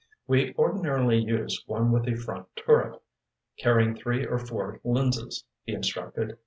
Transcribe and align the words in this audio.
"We 0.25 0.55
ordinarily 0.57 1.19
use 1.19 1.63
one 1.67 1.91
with 1.91 2.07
a 2.07 2.15
front 2.15 2.47
turret, 2.55 2.99
carrying 3.59 3.93
three 3.95 4.25
or 4.25 4.39
four 4.39 4.79
lenses," 4.83 5.43
he 5.63 5.73
instructed. 5.75 6.39